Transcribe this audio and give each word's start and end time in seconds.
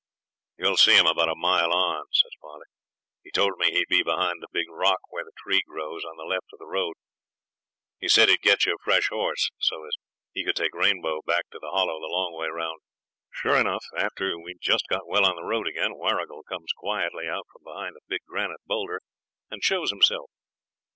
'You'll 0.57 0.77
see 0.77 0.95
him 0.97 1.05
about 1.05 1.29
a 1.29 1.35
mile 1.35 1.71
on,' 1.71 2.07
says 2.11 2.31
father. 2.41 2.65
'He 3.21 3.29
told 3.29 3.59
me 3.59 3.69
he'd 3.71 3.85
be 3.87 4.01
behind 4.01 4.41
the 4.41 4.47
big 4.51 4.67
rock 4.67 4.97
where 5.11 5.23
the 5.23 5.31
tree 5.37 5.61
grows 5.61 6.03
on 6.03 6.17
the 6.17 6.23
left 6.23 6.47
of 6.51 6.57
the 6.57 6.65
road. 6.65 6.95
He 7.99 8.07
said 8.07 8.27
he'd 8.27 8.41
get 8.41 8.65
you 8.65 8.73
a 8.73 8.83
fresh 8.83 9.09
horse, 9.09 9.51
so 9.59 9.85
as 9.85 9.93
he 10.33 10.43
could 10.43 10.55
take 10.55 10.73
Rainbow 10.73 11.21
back 11.21 11.51
to 11.51 11.59
the 11.59 11.69
Hollow 11.69 11.99
the 11.99 12.07
long 12.07 12.33
way 12.33 12.47
round.' 12.47 12.81
Sure 13.29 13.57
enough 13.57 13.85
after 13.95 14.39
we'd 14.39 14.57
just 14.59 14.87
got 14.87 15.05
well 15.05 15.23
on 15.23 15.35
the 15.35 15.43
road 15.47 15.67
again 15.67 15.91
Warrigal 15.93 16.41
comes 16.49 16.71
quietly 16.75 17.27
out 17.27 17.45
from 17.53 17.61
behind 17.63 17.95
a 17.95 17.99
big 18.07 18.21
granite 18.25 18.65
boulder 18.65 19.03
and 19.51 19.63
shows 19.63 19.91
himself. 19.91 20.31